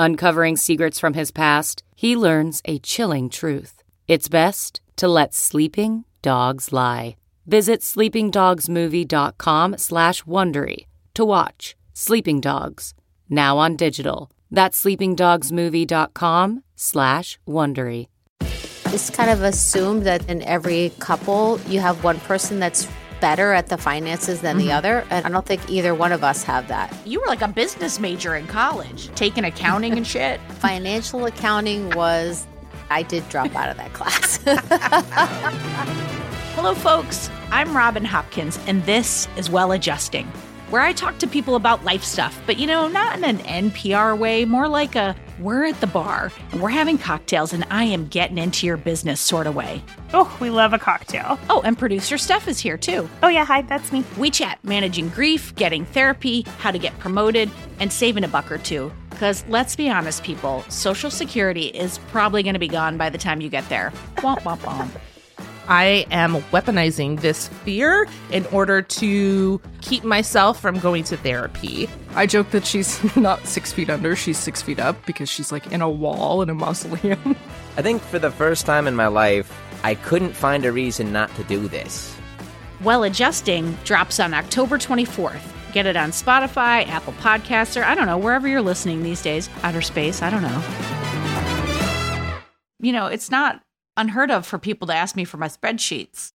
[0.00, 3.82] Uncovering secrets from his past, he learns a chilling truth.
[4.08, 7.16] It's best to let sleeping dogs lie.
[7.46, 12.94] Visit sleepingdogsmovie.com slash Wondery to watch Sleeping Dogs,
[13.28, 14.30] now on digital.
[14.50, 18.06] That's sleepingdogsmovie.com slash Wondery.
[18.40, 22.88] It's kind of assumed that in every couple, you have one person that's
[23.20, 24.76] better at the finances than the mm-hmm.
[24.76, 25.06] other.
[25.10, 26.94] And I don't think either one of us have that.
[27.06, 30.40] You were like a business major in college, taking accounting and shit.
[30.58, 32.46] Financial accounting was,
[32.88, 34.38] I did drop out of that class.
[36.54, 37.30] Hello, folks.
[37.50, 40.30] I'm Robin Hopkins, and this is Well Adjusting,
[40.70, 44.16] where I talk to people about life stuff, but you know, not in an NPR
[44.16, 48.06] way, more like a we're at the bar and we're having cocktails and I am
[48.08, 49.82] getting into your business sort of way.
[50.12, 51.38] Oh, we love a cocktail.
[51.48, 53.08] Oh, and producer Steph is here too.
[53.22, 54.04] Oh, yeah, hi, that's me.
[54.18, 58.58] We chat managing grief, getting therapy, how to get promoted, and saving a buck or
[58.58, 58.92] two.
[59.08, 63.18] Because let's be honest, people, Social Security is probably going to be gone by the
[63.18, 63.92] time you get there.
[64.16, 64.90] Womp, womp, womp.
[65.68, 71.88] I am weaponizing this fear in order to keep myself from going to therapy.
[72.14, 75.70] I joke that she's not six feet under, she's six feet up because she's like
[75.72, 77.36] in a wall in a mausoleum.
[77.76, 81.34] I think for the first time in my life, I couldn't find a reason not
[81.36, 82.14] to do this.
[82.82, 85.42] Well Adjusting drops on October 24th.
[85.72, 89.48] Get it on Spotify, Apple Podcasts, or I don't know, wherever you're listening these days.
[89.62, 90.62] Outer space, I don't know.
[92.80, 93.60] You know, it's not
[94.00, 96.28] unheard of for people to ask me for my spreadsheets.